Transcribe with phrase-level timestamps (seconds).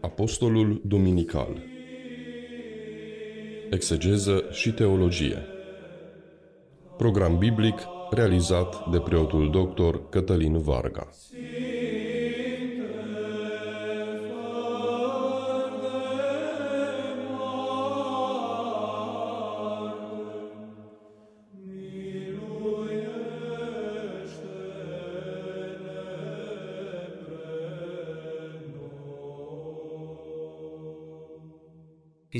[0.00, 1.62] Apostolul Duminical
[3.70, 5.46] Exegeză și teologie
[6.96, 11.08] Program biblic realizat de preotul doctor Cătălin Varga.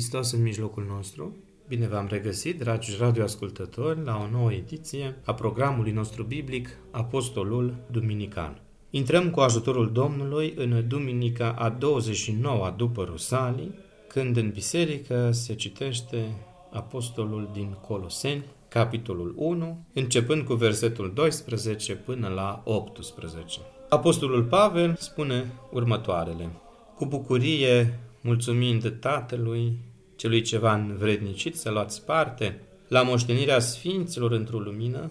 [0.01, 1.37] Hristos în mijlocul nostru.
[1.69, 8.61] Bine v-am regăsit, dragi radioascultători, la o nouă ediție a programului nostru biblic Apostolul Duminican.
[8.91, 13.75] Intrăm cu ajutorul Domnului în duminica a 29-a după Rusalii,
[14.09, 16.37] când în biserică se citește
[16.73, 23.61] Apostolul din Coloseni, capitolul 1, începând cu versetul 12 până la 18.
[23.89, 26.51] Apostolul Pavel spune următoarele.
[26.97, 29.79] Cu bucurie, mulțumind Tatălui,
[30.21, 35.11] celui ceva învrednicit să luați parte la moștenirea sfinților într-o lumină,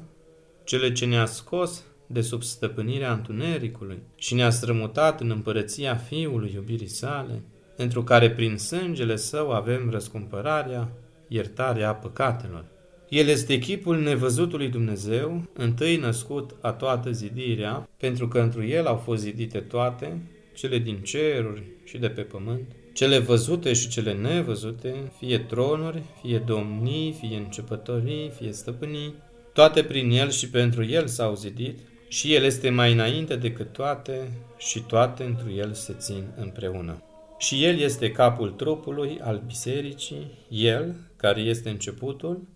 [0.64, 6.88] cele ce ne-a scos de sub stăpânirea întunericului și ne-a strămutat în împărăția Fiului iubirii
[6.88, 7.44] sale,
[7.76, 10.92] pentru care prin sângele său avem răscumpărarea,
[11.28, 12.66] iertarea păcatelor.
[13.10, 18.96] El este echipul nevăzutului Dumnezeu, întâi născut a toată zidirea, pentru că întru el au
[18.96, 20.22] fost zidite toate,
[20.56, 26.38] cele din ceruri și de pe pământ, cele văzute și cele nevăzute, fie tronuri, fie
[26.38, 29.14] domnii, fie începătorii, fie stăpânii,
[29.54, 34.32] toate prin El și pentru El s-au zidit și El este mai înainte decât toate
[34.58, 37.04] și toate întru El se țin împreună.
[37.38, 42.48] Și El este capul trupului al bisericii, El, care este începutul,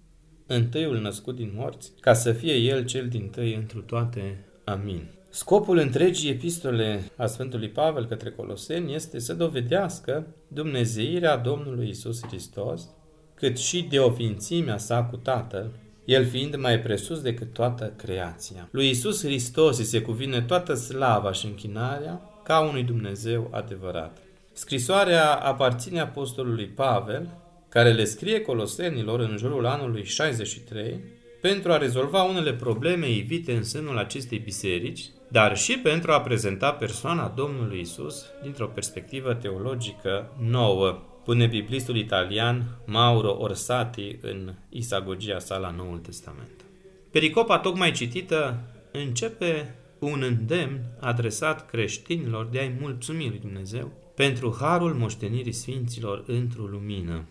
[0.47, 4.45] întâiul născut din morți, ca să fie El cel din tâi întru toate.
[4.63, 5.07] Amin.
[5.35, 12.89] Scopul întregii epistole a Sfântului Pavel către Coloseni este să dovedească dumnezeirea Domnului Isus Hristos,
[13.33, 15.71] cât și de ofințimea sa cu Tatăl,
[16.05, 18.67] el fiind mai presus decât toată creația.
[18.71, 24.17] Lui Isus Hristos îi se cuvine toată slava și închinarea ca unui Dumnezeu adevărat.
[24.51, 27.37] Scrisoarea aparține apostolului Pavel,
[27.69, 30.99] care le scrie colosenilor în jurul anului 63,
[31.41, 36.71] pentru a rezolva unele probleme evite în sânul acestei biserici, dar și pentru a prezenta
[36.71, 45.57] persoana Domnului Isus dintr-o perspectivă teologică nouă, pune biblistul italian Mauro Orsati în isagogia sa
[45.57, 46.65] la Noul Testament.
[47.11, 48.59] Pericopa tocmai citită
[48.91, 56.23] începe cu un îndemn adresat creștinilor de a-i mulțumi lui Dumnezeu pentru harul moștenirii sfinților
[56.27, 57.27] într-o lumină.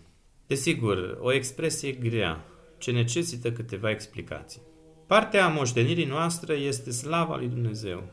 [0.47, 2.45] Desigur, o expresie grea,
[2.77, 4.61] ce necesită câteva explicații.
[5.07, 8.03] Partea moștenirii noastre este slava lui Dumnezeu,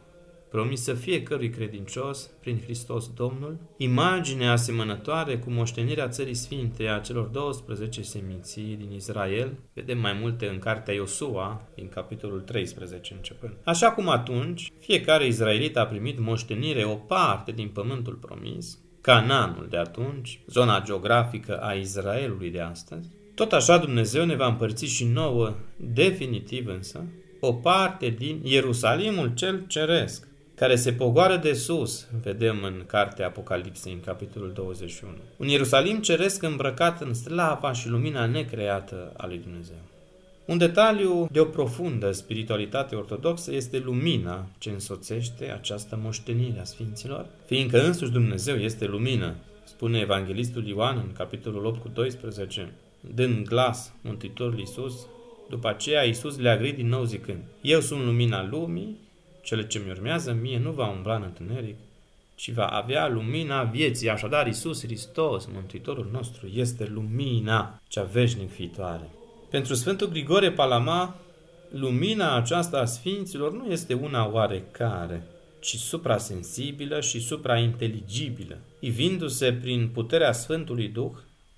[0.50, 8.02] promisă fiecărui credincios prin Hristos Domnul, imagine asemănătoare cu moștenirea țării sfinte a celor 12
[8.02, 13.52] seminții din Israel, vedem mai multe în cartea Iosua, din capitolul 13 începând.
[13.64, 19.76] Așa cum atunci, fiecare izraelit a primit moștenire o parte din pământul promis, Cananul de
[19.76, 23.08] atunci, zona geografică a Israelului de astăzi,
[23.40, 27.04] tot așa Dumnezeu ne va împărți și nouă, definitiv însă,
[27.40, 33.92] o parte din Ierusalimul cel ceresc, care se pogoară de sus, vedem în cartea Apocalipsei,
[33.92, 35.12] în capitolul 21.
[35.36, 39.80] Un Ierusalim ceresc îmbrăcat în slava și lumina necreată a lui Dumnezeu.
[40.44, 47.26] Un detaliu de o profundă spiritualitate ortodoxă este lumina ce însoțește această moștenire a Sfinților,
[47.46, 49.34] fiindcă însuși Dumnezeu este lumină,
[49.64, 55.06] spune Evanghelistul Ioan în capitolul 8 cu 12, dând glas Mântuitorul Iisus,
[55.48, 58.96] după aceea Iisus le-a grăit din nou zicând, Eu sunt lumina lumii,
[59.42, 61.76] cele ce mi urmează mie nu va umbla în întuneric,
[62.34, 64.10] ci va avea lumina vieții.
[64.10, 69.10] Așadar, Iisus Hristos, Mântuitorul nostru, este lumina cea veșnic viitoare.
[69.50, 71.16] Pentru Sfântul Grigore Palama,
[71.70, 75.26] lumina aceasta a Sfinților nu este una oarecare,
[75.60, 81.12] ci suprasensibilă și suprainteligibilă, ivindu-se prin puterea Sfântului Duh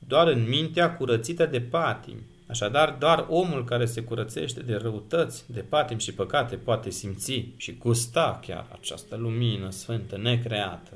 [0.06, 2.16] doar în mintea curățită de patim.
[2.48, 7.76] Așadar, doar omul care se curățește de răutăți, de patim și păcate poate simți și
[7.78, 10.92] gusta chiar această lumină sfântă, necreată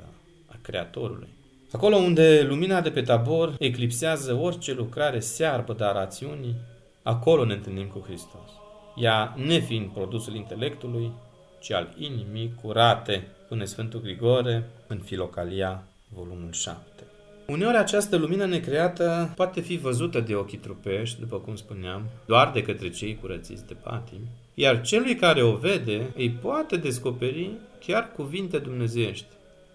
[0.47, 1.27] a Creatorului.
[1.71, 6.55] Acolo unde lumina de pe tabor eclipsează orice lucrare searbă de a rațiunii,
[7.03, 8.49] acolo ne întâlnim cu Hristos.
[8.95, 11.11] Ea nefiind produsul intelectului,
[11.59, 15.83] ci al inimii curate, pune Sfântul Grigore în Filocalia,
[16.13, 17.06] volumul 7.
[17.47, 22.61] Uneori această lumină necreată poate fi văzută de ochii trupești, după cum spuneam, doar de
[22.61, 24.19] către cei curățiți de patim,
[24.53, 27.51] iar celui care o vede îi poate descoperi
[27.85, 29.25] chiar cuvinte dumnezeiești.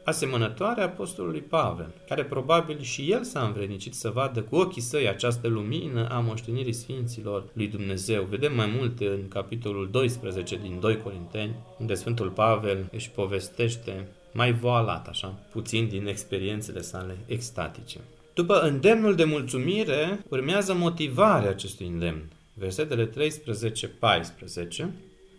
[0.04, 5.48] asemănătoare apostolului Pavel, care probabil și el s-a învrednicit să vadă cu ochii săi această
[5.48, 8.22] lumină a moștenirii Sfinților lui Dumnezeu.
[8.22, 14.52] Vedem mai multe în capitolul 12 din 2 Corinteni, unde Sfântul Pavel își povestește mai
[14.52, 17.98] voalat, așa, puțin din experiențele sale extatice.
[18.34, 22.22] După îndemnul de mulțumire, urmează motivarea acestui îndemn.
[22.54, 23.12] Versetele 13-14,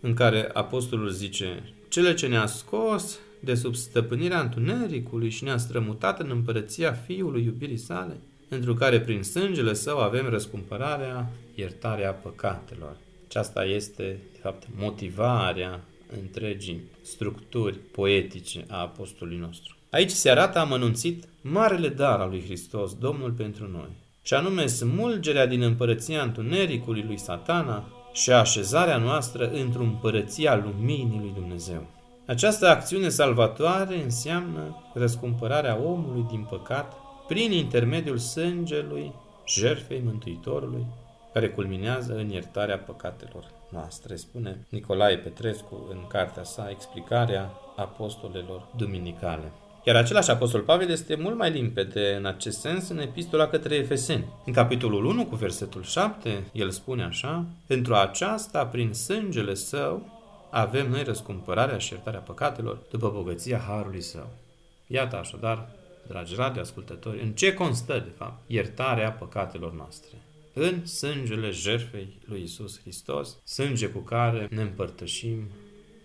[0.00, 6.20] în care apostolul zice Cele ce ne-a scos de sub stăpânirea întunericului și ne-a strămutat
[6.20, 8.16] în împărăția Fiului iubirii sale,
[8.48, 12.96] pentru care prin sângele său avem răscumpărarea, iertarea păcatelor.
[13.28, 15.80] Aceasta este, de fapt, motivarea
[16.22, 19.76] întregii structuri poetice a apostolului nostru.
[19.90, 23.90] Aici se arată amănunțit marele dar al lui Hristos, Domnul pentru noi,
[24.22, 31.32] și anume smulgerea din împărăția întunericului lui satana și așezarea noastră într-o împărăția luminii lui
[31.34, 31.86] Dumnezeu.
[32.26, 36.92] Această acțiune salvatoare înseamnă răscumpărarea omului din păcat
[37.26, 39.12] prin intermediul sângelui
[39.46, 40.86] jertfei Mântuitorului,
[41.32, 43.44] care culminează în iertarea păcatelor
[43.74, 49.52] noastre, spune Nicolae Petrescu în cartea sa Explicarea apostolelor duminicale.
[49.86, 54.24] Iar același apostol Pavel este mult mai limpede în acest sens în epistola către Efeseni.
[54.46, 60.08] În capitolul 1 cu versetul 7, el spune așa, Pentru aceasta, prin sângele său,
[60.50, 64.28] avem noi răscumpărarea și iertarea păcatelor după bogăția Harului Său.
[64.86, 65.68] Iată așadar,
[66.08, 70.16] dragi ascultători, în ce constă, de fapt, iertarea păcatelor noastre?
[70.56, 75.48] În sângele jertfei lui Isus Hristos, sânge cu care ne împărtășim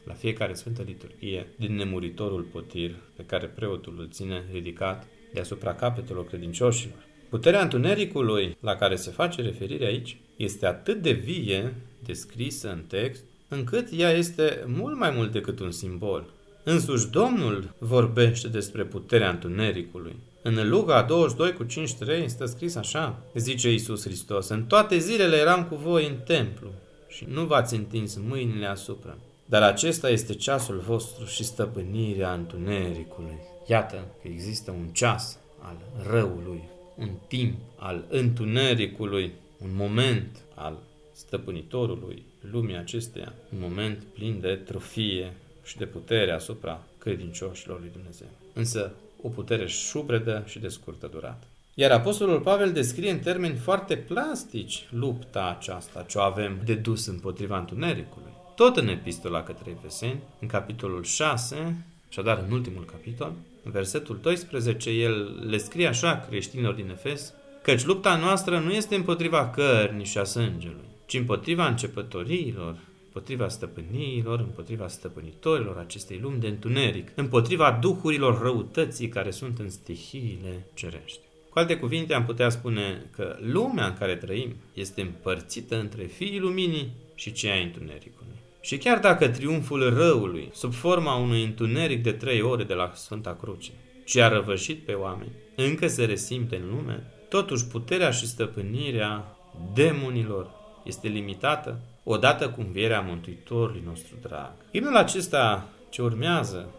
[0.03, 6.27] la fiecare Sfântă Liturghie din nemuritorul potir pe care preotul îl ține ridicat deasupra capetelor
[6.27, 7.05] credincioșilor.
[7.29, 13.23] Puterea întunericului la care se face referire aici este atât de vie descrisă în text
[13.47, 16.33] încât ea este mult mai mult decât un simbol.
[16.71, 20.15] Însuși Domnul vorbește despre puterea întunericului.
[20.41, 25.65] În Luca 22 cu 5.3 este scris așa, zice Iisus Hristos, În toate zilele eram
[25.65, 26.67] cu voi în templu
[27.07, 29.17] și nu v-ați întins mâinile asupra.
[29.45, 33.37] Dar acesta este ceasul vostru și stăpânirea întunericului.
[33.67, 35.77] Iată că există un ceas al
[36.09, 36.63] răului,
[36.97, 40.77] un timp al întunericului, un moment al
[41.11, 45.33] stăpânitorului lumii acesteia, un moment plin de trofie
[45.69, 48.27] și de putere asupra credincioșilor lui Dumnezeu.
[48.53, 51.47] Însă o putere șubredă și de scurtă durată.
[51.73, 57.05] Iar Apostolul Pavel descrie în termeni foarte plastici lupta aceasta ce o avem de dus
[57.05, 58.31] împotriva întunericului.
[58.55, 63.31] Tot în epistola către Efeseni, în capitolul 6, așadar în ultimul capitol,
[63.63, 68.95] în versetul 12, el le scrie așa creștinilor din Efes, căci lupta noastră nu este
[68.95, 72.75] împotriva cărnii și a sângelui, ci împotriva începătoriilor,
[73.13, 80.65] împotriva stăpâniilor, împotriva stăpânitorilor acestei lumi de întuneric, împotriva duhurilor răutății care sunt în stihiile
[80.73, 81.19] cerești.
[81.49, 86.39] Cu alte cuvinte, am putea spune că lumea în care trăim este împărțită între fiii
[86.39, 88.35] luminii și cei ai întunericului.
[88.61, 93.37] Și chiar dacă triumful răului, sub forma unui întuneric de trei ore de la Sfânta
[93.41, 93.71] Cruce,
[94.05, 99.37] ce a răvășit pe oameni, încă se resimte în lume, totuși puterea și stăpânirea
[99.73, 100.49] demonilor
[100.83, 101.79] este limitată
[102.11, 104.51] odată cu învierea Mântuitorului nostru drag.
[104.71, 106.69] Imnul acesta ce urmează,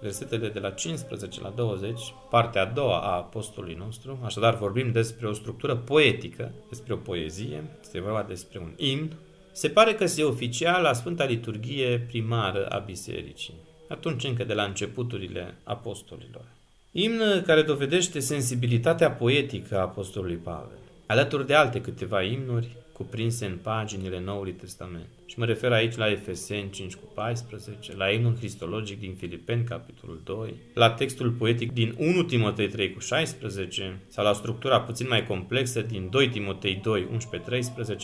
[0.00, 5.26] versetele de la 15 la 20, partea a doua a apostolului nostru, așadar vorbim despre
[5.26, 9.12] o structură poetică, despre o poezie, este vorba despre un imn,
[9.52, 13.54] se pare că se oficial la Sfânta Liturghie primară a Bisericii,
[13.88, 16.44] atunci încă de la începuturile apostolilor.
[16.92, 23.56] Imn care dovedește sensibilitatea poetică a apostolului Pavel, alături de alte câteva imnuri cuprinse în
[23.62, 25.08] paginile Noului Testament.
[25.26, 30.20] Și mă refer aici la Efeseni 5 cu 14, la imnul cristologic din Filipeni, capitolul
[30.24, 35.26] 2, la textul poetic din 1 Timotei 3 cu 16, sau la structura puțin mai
[35.26, 37.08] complexă din 2 Timotei 2,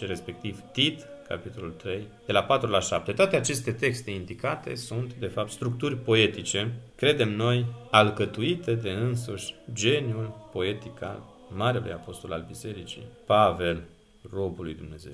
[0.04, 3.12] 11-13, respectiv Tit, capitolul 3, de la 4 la 7.
[3.12, 10.48] Toate aceste texte indicate sunt, de fapt, structuri poetice, credem noi, alcătuite de însuși geniul
[10.52, 11.22] poetic al
[11.56, 13.82] Marelui Apostol al Bisericii, Pavel,
[14.34, 15.12] robul lui Dumnezeu.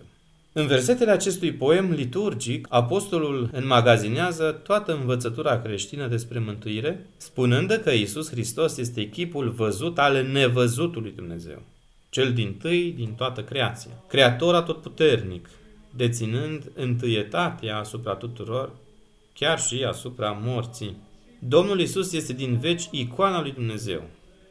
[0.53, 8.31] În versetele acestui poem liturgic, apostolul înmagazinează toată învățătura creștină despre mântuire, spunând că Isus
[8.31, 11.63] Hristos este chipul văzut al nevăzutului Dumnezeu,
[12.09, 15.49] cel din tâi din toată creația, creator atotputernic,
[15.97, 18.73] deținând întâietatea asupra tuturor,
[19.35, 20.97] chiar și asupra morții.
[21.39, 24.03] Domnul Isus este din veci icoana lui Dumnezeu,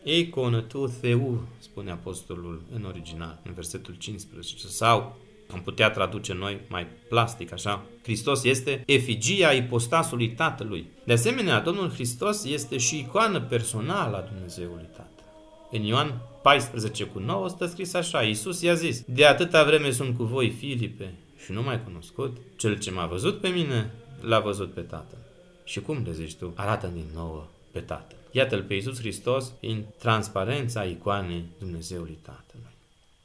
[0.03, 5.17] Eicon tu theu, spune apostolul în original, în versetul 15, sau
[5.53, 7.85] Am putea traduce noi mai plastic, așa.
[8.03, 10.85] Hristos este efigia ipostasului Tatălui.
[11.03, 15.25] De asemenea, Domnul Hristos este și icoană personală a Dumnezeului Tatăl.
[15.71, 20.17] În Ioan 14 cu 9 stă scris așa, Iisus i-a zis, De atâta vreme sunt
[20.17, 21.13] cu voi, Filipe,
[21.43, 25.19] și nu mai cunoscut, cel ce m-a văzut pe mine, l-a văzut pe Tatăl.
[25.63, 26.53] Și cum le zici tu?
[26.55, 28.17] Arată din nou pe Tatăl.
[28.31, 32.73] Iată-L pe Iisus Hristos în transparența icoanei Dumnezeului Tatălui.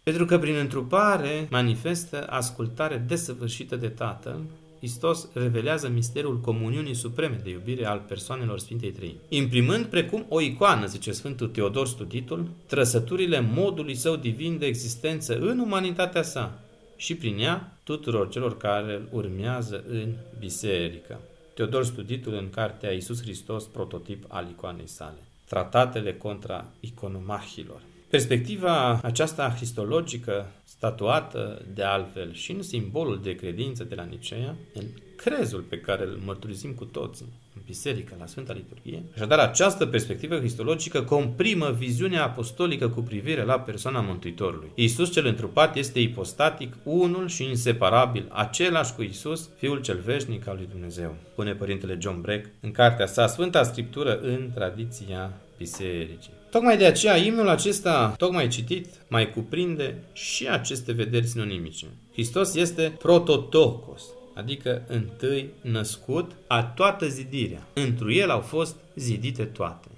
[0.02, 4.40] Pentru că prin întrupare manifestă ascultare desăvârșită de Tatăl,
[4.78, 9.16] Hristos revelează misterul comuniunii supreme de iubire al persoanelor Sfintei Trăimi.
[9.28, 15.58] Imprimând precum o icoană, zice Sfântul Teodor Studitul, trăsăturile modului său divin de existență în
[15.58, 16.58] umanitatea sa
[16.96, 21.20] și prin ea tuturor celor care îl urmează în biserică.
[21.54, 25.18] Teodor Studitul în cartea Iisus Hristos, prototip al icoanei sale.
[25.44, 27.80] Tratatele contra iconomahilor.
[28.08, 34.84] Perspectiva aceasta cristologică, statuată de altfel și în simbolul de credință de la Nicea, în
[35.24, 39.02] crezul pe care îl mărturisim cu toții în biserică, la Sfânta Liturghie.
[39.14, 44.70] Așadar, această perspectivă cristologică comprimă viziunea apostolică cu privire la persoana Mântuitorului.
[44.74, 50.56] Iisus cel întrupat este ipostatic, unul și inseparabil, același cu Iisus, Fiul cel veșnic al
[50.56, 56.32] lui Dumnezeu, pune Părintele John Breck în cartea sa Sfânta Scriptură în tradiția bisericii.
[56.50, 61.86] Tocmai de aceea, imnul acesta, tocmai citit, mai cuprinde și aceste vederi sinonimice.
[62.12, 64.02] Hristos este prototokos,
[64.34, 67.66] adică întâi născut a toată zidirea.
[67.72, 69.88] Întru el au fost zidite toate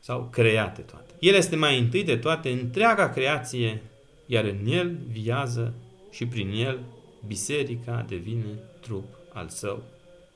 [0.00, 1.14] sau create toate.
[1.18, 3.82] El este mai întâi de toate întreaga creație,
[4.26, 5.74] iar în el viază
[6.10, 6.78] și prin el
[7.26, 9.82] biserica devine trup al său,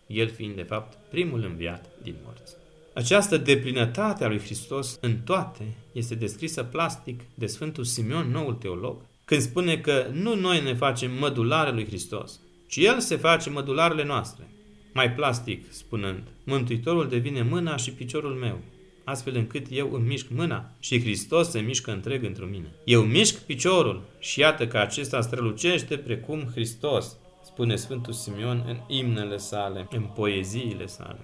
[0.07, 2.55] el fiind de fapt primul înviat din morți.
[2.95, 8.97] Această deplinătate a lui Hristos în toate este descrisă plastic de Sfântul Simeon, noul teolog,
[9.25, 12.41] când spune că nu noi ne facem mădulare lui Hristos,
[12.75, 14.49] ci El se face mădularele noastre.
[14.93, 18.59] Mai plastic, spunând, Mântuitorul devine mâna și piciorul meu,
[19.05, 22.75] astfel încât eu îmi mișc mâna și Hristos se mișcă întreg într mine.
[22.85, 29.37] Eu mișc piciorul și iată că acesta strălucește precum Hristos, spune Sfântul Simeon în imnele
[29.37, 31.21] sale, în poeziile sale.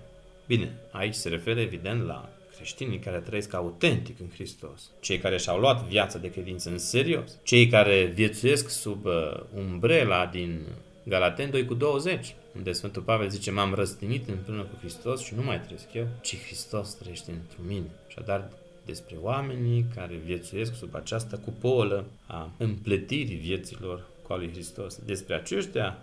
[0.46, 5.58] Bine, aici se referă evident la creștinii care trăiesc autentic în Hristos, cei care și-au
[5.58, 9.12] luat viața de credință în serios, cei care viețuiesc sub uh,
[9.54, 10.66] umbrela din
[11.10, 15.42] Galaten 2 cu 20, unde Sfântul Pavel zice, m-am răstinit împreună cu Hristos și nu
[15.42, 17.90] mai trăiesc eu, ci Hristos trăiește într mine.
[18.06, 18.50] Așadar,
[18.84, 24.98] despre oamenii care viețuiesc sub această cupolă a împletirii vieților cu a lui Hristos.
[25.04, 25.98] Despre aceștia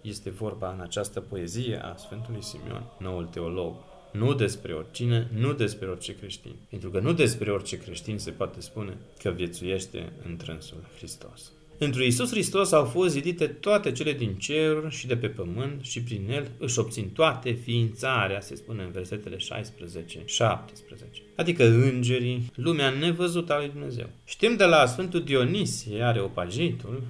[0.00, 3.74] este vorba în această poezie a Sfântului Simeon, noul teolog.
[4.12, 6.54] Nu despre oricine, nu despre orice creștin.
[6.70, 11.52] Pentru că nu despre orice creștin se poate spune că viețuiește în trânsul Hristos.
[11.80, 16.02] Într-un Iisus Hristos au fost zidite toate cele din cer și de pe pământ și
[16.02, 21.22] prin El își obțin toate ființarea, se spune în versetele 16, 17.
[21.36, 24.06] Adică îngerii, lumea nevăzută a lui Dumnezeu.
[24.24, 27.02] Știm de la Sfântul Dionisie, Areopagitul,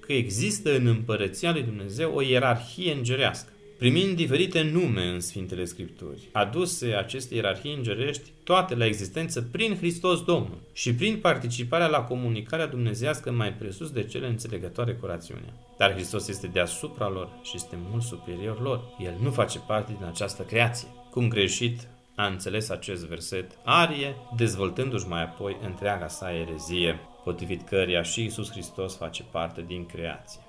[0.00, 6.28] că există în împărăția lui Dumnezeu o ierarhie îngerească primind diferite nume în Sfintele Scripturi,
[6.32, 12.66] aduse aceste ierarhii îngerești toate la existență prin Hristos Domnul și prin participarea la comunicarea
[12.66, 15.52] dumnezească mai presus de cele înțelegătoare cu rațiunea.
[15.78, 18.80] Dar Hristos este deasupra lor și este mult superior lor.
[18.98, 20.88] El nu face parte din această creație.
[21.10, 28.02] Cum greșit a înțeles acest verset Arie, dezvoltându-și mai apoi întreaga sa erezie, potrivit căreia
[28.02, 30.40] și Isus Hristos face parte din creație.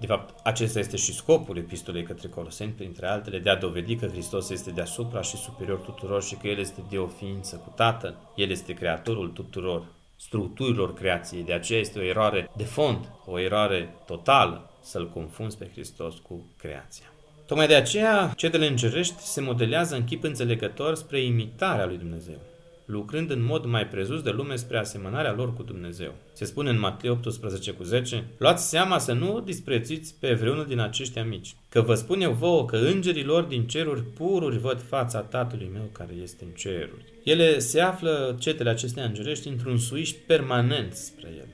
[0.00, 4.06] De fapt, acesta este și scopul epistolei către Coloseni, printre altele, de a dovedi că
[4.06, 8.16] Hristos este deasupra și superior tuturor și că El este de o ființă cu Tatăl.
[8.34, 9.86] El este creatorul tuturor
[10.16, 11.42] structurilor creației.
[11.42, 16.44] De aceea este o eroare de fond, o eroare totală să-L confunzi pe Hristos cu
[16.56, 17.06] creația.
[17.46, 22.38] Tocmai de aceea, cetele îngerești se modelează în chip înțelegător spre imitarea lui Dumnezeu
[22.84, 26.14] lucrând în mod mai prezus de lume spre asemănarea lor cu Dumnezeu.
[26.32, 30.80] Se spune în Matei 18 cu 10, Luați seama să nu disprețuiți pe vreunul din
[30.80, 35.20] aceștia mici, că vă spun eu vouă că îngerii lor din ceruri pururi văd fața
[35.20, 37.04] Tatălui meu care este în ceruri.
[37.24, 41.46] Ele se află, cetele acestea îngerești, într-un suiș permanent spre el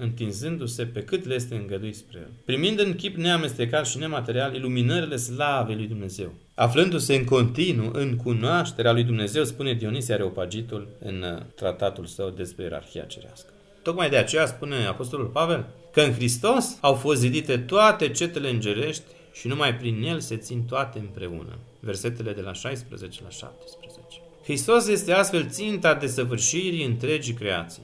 [0.00, 2.30] întinzându-se pe cât le este îngăduit spre el.
[2.44, 6.32] Primind în chip neamestecat și nematerial iluminările slavei lui Dumnezeu.
[6.54, 12.62] Aflându-se în continuu în cunoașterea lui Dumnezeu, spune Dionisia Areopagitul în uh, tratatul său despre
[12.62, 13.52] ierarhia cerească.
[13.82, 19.02] Tocmai de aceea spune Apostolul Pavel că în Hristos au fost zidite toate cetele îngerești
[19.32, 21.58] și numai prin El se țin toate împreună.
[21.80, 24.20] Versetele de la 16 la 17.
[24.42, 27.82] Hristos este astfel ținta desăvârșirii întregii creații.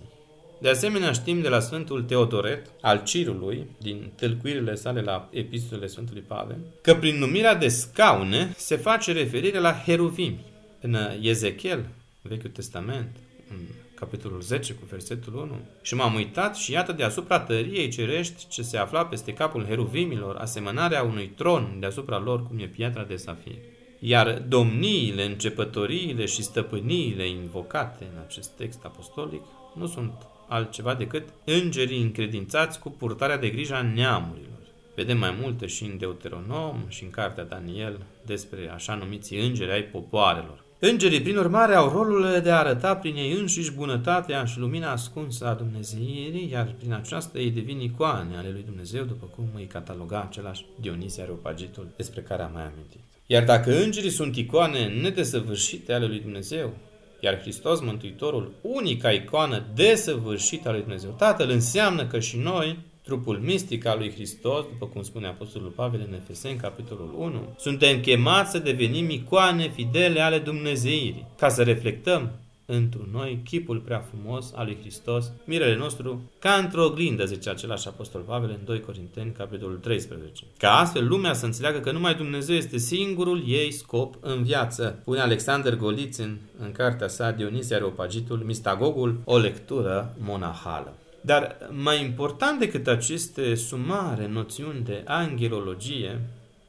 [0.58, 6.22] De asemenea, știm de la Sfântul Teodoret, al Cirului, din tâlcuirile sale la epistolele Sfântului
[6.26, 10.44] Pavel, că prin numirea de scaune se face referire la heruvimi.
[10.80, 11.84] În Ezechiel,
[12.22, 13.16] Vechiul Testament,
[13.50, 13.56] în
[13.94, 15.58] capitolul 10 cu versetul 1.
[15.82, 21.02] Și m-am uitat și iată deasupra tăriei cerești ce se afla peste capul heruvimilor, asemănarea
[21.02, 23.56] unui tron deasupra lor cum e piatra de safir.
[23.98, 29.42] Iar domniile, începătoriile și stăpâniile invocate în acest text apostolic
[29.74, 30.12] nu sunt
[30.48, 34.54] altceva decât îngerii încredințați cu purtarea de grijă a neamurilor.
[34.94, 39.82] Vedem mai multe și în Deuteronom și în cartea Daniel despre așa numiții îngeri ai
[39.82, 40.64] popoarelor.
[40.78, 45.46] Îngerii, prin urmare, au rolul de a arăta prin ei înșiși bunătatea și lumina ascunsă
[45.46, 50.26] a Dumnezeirii, iar prin aceasta ei devin icoane ale lui Dumnezeu, după cum îi cataloga
[50.28, 53.00] același Dionisia Areopagitul, despre care am mai amintit.
[53.26, 56.74] Iar dacă îngerii sunt icoane nedesăvârșite ale lui Dumnezeu,
[57.20, 63.38] iar Hristos Mântuitorul, unica icoană desăvârșită a lui Dumnezeu Tatăl, înseamnă că și noi, trupul
[63.38, 68.50] mistic al lui Hristos, după cum spune Apostolul Pavel în Efeseni, capitolul 1, suntem chemați
[68.50, 72.30] să devenim icoane fidele ale Dumnezeirii, ca să reflectăm
[72.66, 77.88] într noi chipul prea frumos al lui Hristos, mirele nostru, ca într-o oglindă, zice același
[77.88, 80.44] Apostol Pavel în 2 Corinteni, capitolul 13.
[80.58, 85.00] Ca astfel lumea să înțeleagă că numai Dumnezeu este singurul ei scop în viață.
[85.04, 90.94] Pune Alexander Golițin în cartea sa Dionisia Areopagitul, Mistagogul, o lectură monahală.
[91.20, 96.20] Dar mai important decât aceste sumare noțiuni de angelologie,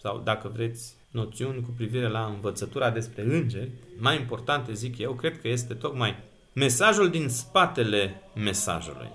[0.01, 3.69] sau dacă vreți, noțiuni cu privire la învățătura despre îngeri,
[3.99, 6.15] mai importante, zic eu, cred că este tocmai
[6.53, 9.09] mesajul din spatele mesajului.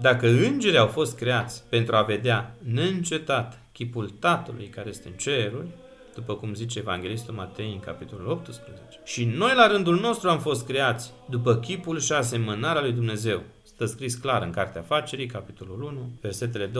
[0.00, 5.66] Dacă îngerii au fost creați pentru a vedea neîncetat chipul Tatălui care este în ceruri,
[6.14, 10.66] după cum zice Evanghelistul Matei în capitolul 18, și noi la rândul nostru am fost
[10.66, 13.42] creați după chipul și asemănarea lui Dumnezeu,
[13.78, 16.70] Stă scris clar în Cartea Facerii, capitolul 1, versetele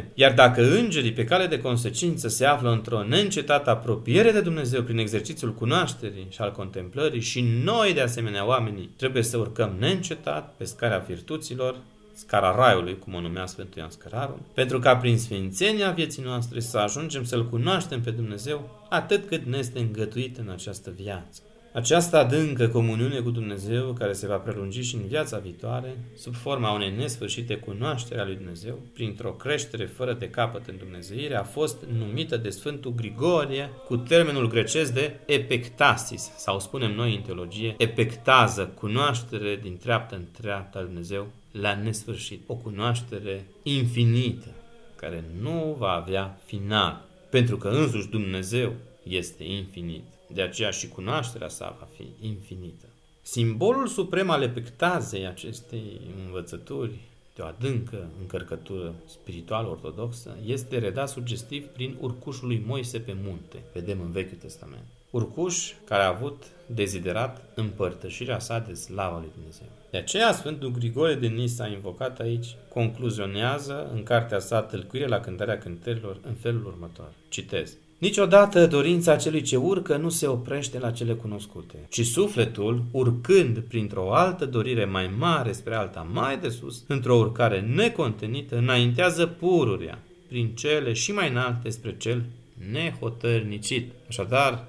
[0.00, 0.04] 26-27.
[0.14, 4.98] Iar dacă îngerii pe cale de consecință se află într-o neîncetată apropiere de Dumnezeu prin
[4.98, 10.64] exercițiul cunoașterii și al contemplării și noi, de asemenea oamenii, trebuie să urcăm neîncetat pe
[10.64, 11.76] scara virtuților,
[12.12, 16.78] scara raiului, cum o numea Sfântul Ioan Scărarul, pentru ca prin sfințenia vieții noastre să
[16.78, 21.42] ajungem să-L cunoaștem pe Dumnezeu atât cât ne este îngătuit în această viață.
[21.74, 26.72] Această adâncă comuniune cu Dumnezeu, care se va prelungi și în viața viitoare, sub forma
[26.72, 31.76] unei nesfârșite cunoaștere a lui Dumnezeu, printr-o creștere fără de capăt în Dumnezeire, a fost
[31.98, 38.66] numită de Sfântul Grigorie cu termenul grecesc de epectasis, sau spunem noi în teologie, epectază,
[38.66, 44.48] cunoaștere din treaptă în treaptă a lui Dumnezeu la nesfârșit, o cunoaștere infinită,
[44.96, 50.13] care nu va avea final, pentru că însuși Dumnezeu este infinit.
[50.34, 52.86] De aceea și cunoașterea sa va fi infinită.
[53.22, 56.98] Simbolul suprem al epectazei acestei învățături
[57.34, 63.62] de o adâncă încărcătură spirituală ortodoxă este redat sugestiv prin urcușul lui Moise pe munte,
[63.72, 64.84] vedem în Vechiul Testament.
[65.10, 69.68] Urcuș care a avut deziderat împărtășirea sa de slava lui Dumnezeu.
[69.94, 75.58] De aceea Sfântul Grigore de Nisa, invocat aici, concluzionează în cartea sa Tâlcuire la cântarea
[75.58, 77.12] cântărilor în felul următor.
[77.28, 77.76] Citez.
[77.98, 84.14] Niciodată dorința celui ce urcă nu se oprește la cele cunoscute, ci sufletul, urcând printr-o
[84.14, 90.54] altă dorire mai mare spre alta mai de sus, într-o urcare necontenită, înaintează pururia prin
[90.54, 92.24] cele și mai înalte spre cel
[92.72, 93.92] nehotărnicit.
[94.08, 94.64] Așadar,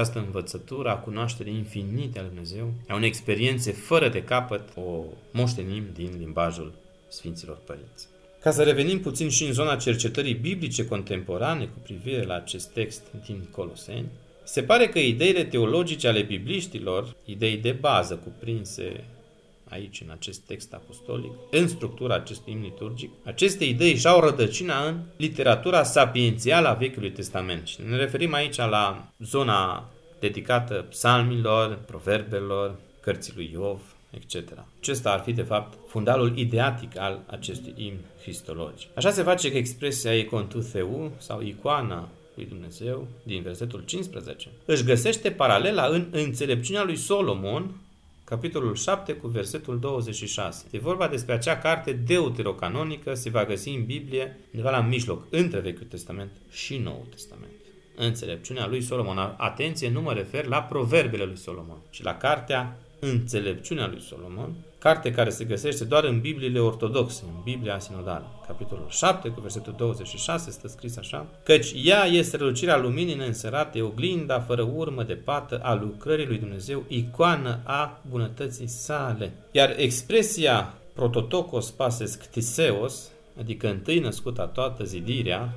[0.00, 5.84] această învățătură a cunoașterii infinite al Dumnezeu, a unei experiențe fără de capăt, o moștenim
[5.94, 6.72] din limbajul
[7.08, 8.08] Sfinților Părinți.
[8.40, 13.02] Ca să revenim puțin și în zona cercetării biblice contemporane cu privire la acest text
[13.26, 14.08] din Coloseni,
[14.44, 19.04] se pare că ideile teologice ale bibliștilor, idei de bază cuprinse
[19.68, 25.00] aici în acest text apostolic, în structura acestui imn liturgic, aceste idei și-au rădăcina în
[25.16, 27.66] literatura sapiențială a Vechiului Testament.
[27.66, 34.52] Și ne referim aici la zona dedicată psalmilor, proverbelor, cărții lui Iov, etc.
[34.80, 38.88] Acesta ar fi, de fapt, fundalul ideatic al acestui imn cristologic.
[38.94, 40.10] Așa se face că expresia
[40.72, 47.74] Theu sau icoana lui Dumnezeu din versetul 15 își găsește paralela în înțelepciunea lui Solomon,
[48.26, 50.66] capitolul 7 cu versetul 26.
[50.70, 55.60] E vorba despre acea carte deuterocanonică, se va găsi în Biblie undeva la mijloc, între
[55.60, 57.50] Vechiul Testament și Noul Testament.
[57.96, 59.34] Înțelepciunea lui Solomon.
[59.36, 65.10] Atenție, nu mă refer la proverbele lui Solomon, ci la cartea Înțelepciunea lui Solomon, carte
[65.10, 68.40] care se găsește doar în Bibliile ortodoxe, în Biblia sinodală.
[68.46, 74.40] Capitolul 7, cu versetul 26, stă scris așa, căci ea este rălucirea luminii neînsărate, oglinda
[74.40, 79.32] fără urmă de pată a lucrării lui Dumnezeu, icoană a bunătății sale.
[79.50, 85.54] Iar expresia prototokos pases ctiseos, adică întâi născuta toată zidirea,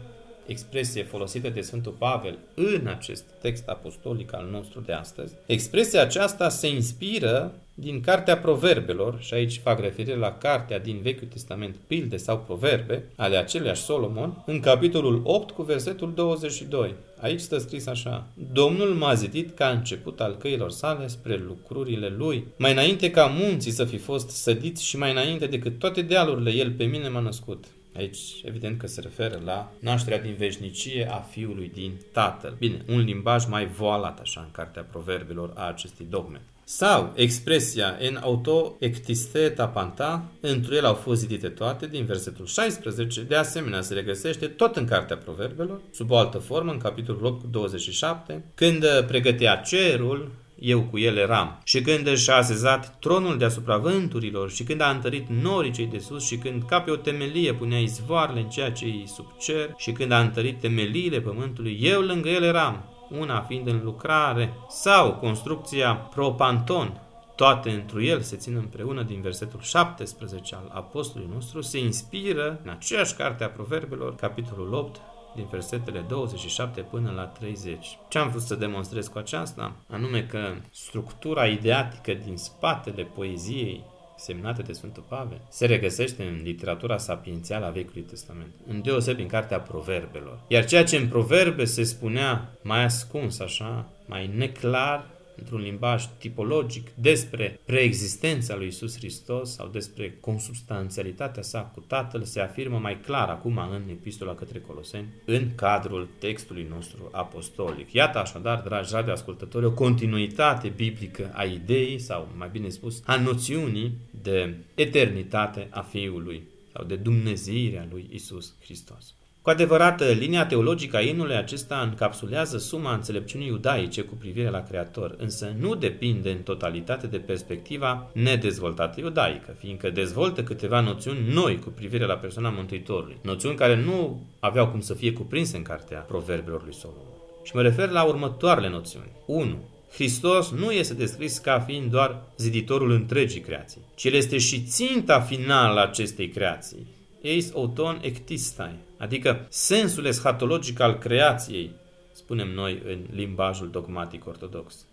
[0.50, 6.50] expresie folosită de Sfântul Pavel în acest text apostolic al nostru de astăzi, expresia aceasta
[6.50, 12.18] se inspiră din Cartea Proverbelor, și aici fac referire la cartea din Vechiul Testament, pilde
[12.18, 16.96] sau proverbe, ale aceluiași Solomon, în capitolul 8 cu versetul 22.
[17.20, 22.44] Aici stă scris așa, Domnul m-a zidit ca început al căilor sale spre lucrurile lui.
[22.58, 26.72] Mai înainte ca munții să fi fost sădiți și mai înainte decât toate dealurile, el
[26.72, 27.66] pe mine m-a născut.
[28.00, 32.56] Aici, evident că se referă la nașterea din veșnicie a fiului din tatăl.
[32.58, 36.42] Bine, un limbaj mai voalat așa în cartea proverbelor a acestei dogme.
[36.64, 43.22] Sau expresia în auto ectiste tapanta, într el au fost zidite toate, din versetul 16,
[43.22, 47.42] de asemenea se regăsește tot în Cartea Proverbelor, sub o altă formă, în capitolul 8
[47.42, 51.60] cu 27, când pregătea cerul, eu cu el eram.
[51.64, 56.00] Și când își a asezat tronul deasupra vânturilor și când a întărit norii cei de
[56.00, 59.74] sus și când ca pe o temelie punea izvoarele în ceea ce e sub cer
[59.78, 65.14] și când a întărit temeliile pământului, eu lângă el eram una fiind în lucrare, sau
[65.14, 67.02] construcția propanton,
[67.36, 72.70] toate întru el se țin împreună din versetul 17 al apostolului nostru, se inspiră în
[72.70, 75.02] aceeași carte a proverbelor, capitolul 8,
[75.36, 77.98] din versetele 27 până la 30.
[78.10, 79.76] Ce am vrut să demonstrez cu aceasta?
[79.88, 83.84] Anume că structura ideatică din spatele poeziei
[84.20, 89.28] semnate de Sfântul Pavel, se regăsește în literatura sapiențială a Vechiului Testament, în deosebi în
[89.28, 90.40] cartea Proverbelor.
[90.48, 95.08] Iar ceea ce în Proverbe se spunea mai ascuns așa, mai neclar,
[95.40, 102.40] într-un limbaj tipologic despre preexistența lui Isus Hristos sau despre consubstanțialitatea sa cu Tatăl se
[102.40, 107.94] afirmă mai clar acum în Epistola către Coloseni, în cadrul textului nostru apostolic.
[107.94, 113.98] Iată așadar, dragi radioascultători, o continuitate biblică a ideii sau, mai bine spus, a noțiunii
[114.22, 119.14] de eternitate a Fiului sau de Dumnezeirea lui Isus Hristos.
[119.42, 125.16] Cu adevărat, linia teologică a inului acesta încapsulează suma înțelepciunii iudaice cu privire la Creator,
[125.18, 131.70] însă nu depinde în totalitate de perspectiva nedezvoltată iudaică, fiindcă dezvoltă câteva noțiuni noi cu
[131.70, 136.64] privire la persoana Mântuitorului, noțiuni care nu aveau cum să fie cuprinse în cartea Proverbelor
[136.64, 137.04] lui Solomon.
[137.44, 139.12] Și mă refer la următoarele noțiuni.
[139.26, 139.58] 1.
[139.92, 145.20] Hristos nu este descris ca fiind doar ziditorul întregii creații, ci El este și ținta
[145.20, 146.88] finală a acestei creații.
[147.22, 151.72] Eis auton ectistai, adică sensul eschatologic al creației,
[152.12, 154.86] spunem noi în limbajul dogmatic ortodox.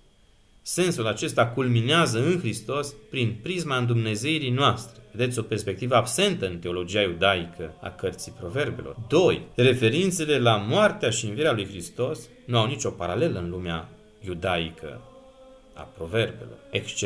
[0.63, 5.03] Sensul acesta culminează în Hristos prin prisma îndumnezeirii noastre.
[5.13, 8.97] Vedeți o perspectivă absentă în teologia iudaică a cărții proverbelor.
[9.09, 9.43] 2.
[9.55, 13.89] Referințele la moartea și învierea lui Hristos nu au nicio paralelă în lumea
[14.27, 15.01] iudaică
[15.75, 17.03] a proverbelor, etc.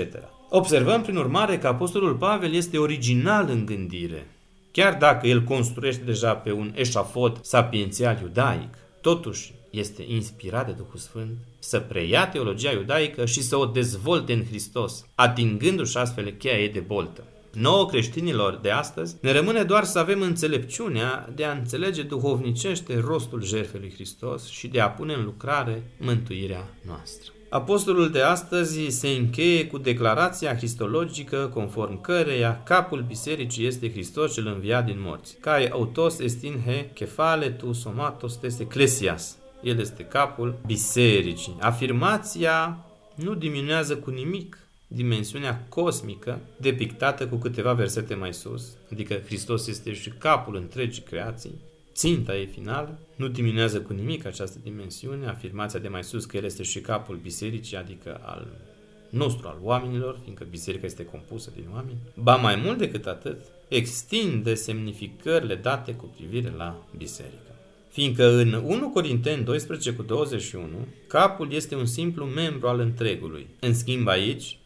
[0.49, 4.27] Observăm prin urmare că Apostolul Pavel este original în gândire.
[4.73, 10.99] Chiar dacă el construiește deja pe un eșafod sapiențial iudaic, totuși este inspirat de Duhul
[10.99, 16.69] Sfânt să preia teologia iudaică și să o dezvolte în Hristos, atingându-și astfel cheia ei
[16.69, 17.25] de boltă.
[17.53, 23.45] Nouă creștinilor de astăzi ne rămâne doar să avem înțelepciunea de a înțelege duhovnicește rostul
[23.45, 27.33] jertfei lui Hristos și de a pune în lucrare mântuirea noastră.
[27.53, 34.47] Apostolul de astăzi se încheie cu declarația cristologică conform căreia capul bisericii este Hristos cel
[34.47, 35.37] înviat din morți.
[35.41, 39.37] Cae autos estin he kefale tu somatos tes ecclesias.
[39.63, 41.57] El este capul bisericii.
[41.61, 49.67] Afirmația nu diminuează cu nimic dimensiunea cosmică depictată cu câteva versete mai sus, adică Hristos
[49.67, 51.61] este și capul întregii creații,
[52.01, 56.45] ținta ei finală, nu diminuează cu nimic această dimensiune, afirmația de mai sus că El
[56.45, 58.47] este și capul bisericii, adică al
[59.11, 61.97] nostru, al oamenilor, fiindcă biserica este compusă din oameni.
[62.15, 63.37] Ba mai mult decât atât,
[63.69, 67.55] extinde semnificările date cu privire la biserică.
[67.89, 70.67] Fiindcă în 1 Corinteni 12 cu 21,
[71.07, 73.47] capul este un simplu membru al întregului.
[73.61, 74.59] În schimb aici,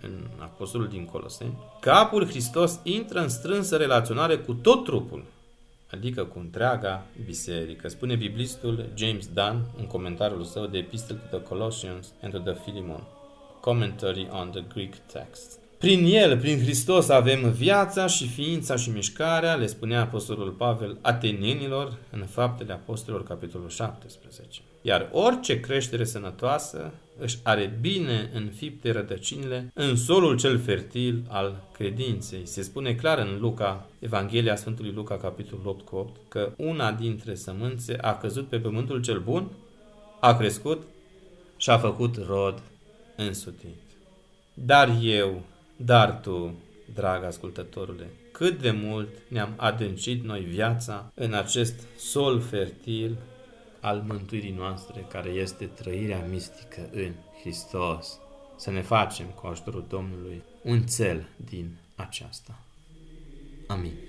[0.00, 5.24] în Apostolul din Coloseni, capul Hristos intră în strânsă relaționare cu tot trupul,
[5.90, 7.88] adică cu întreaga biserică.
[7.88, 12.52] Spune biblistul James Dunn în comentariul său de Epistle to the Colossians and to the
[12.52, 13.02] Philemon,
[13.60, 15.58] Commentary on the Greek Text.
[15.78, 21.98] Prin El, prin Hristos, avem viața și ființa și mișcarea, le spunea Apostolul Pavel atenenilor
[22.10, 24.60] în Faptele Apostolilor, capitolul 17.
[24.82, 32.46] Iar orice creștere sănătoasă își are bine înfipte rădăcinile în solul cel fertil al credinței.
[32.46, 37.34] Se spune clar în Luca, Evanghelia Sfântului Luca, capitolul 8 cu 8, că una dintre
[37.34, 39.48] sămânțe a căzut pe pământul cel bun,
[40.20, 40.82] a crescut
[41.56, 42.62] și a făcut rod
[43.16, 43.76] însutit.
[44.54, 45.42] Dar eu,
[45.76, 46.54] dar tu,
[46.94, 53.16] drag ascultătorule, cât de mult ne-am adâncit noi viața în acest sol fertil
[53.80, 58.18] al mântuirii noastre, care este trăirea mistică în Hristos.
[58.56, 62.58] Să ne facem, cu ajutorul Domnului, un cel din aceasta.
[63.66, 64.07] Amin.